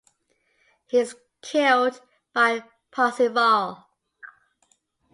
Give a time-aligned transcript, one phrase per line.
[0.87, 2.01] He is killed
[2.33, 3.85] by Parzival.